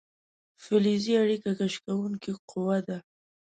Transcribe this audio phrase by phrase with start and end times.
[0.63, 2.97] فلزي اړیکه کش کوونکې قوه ده.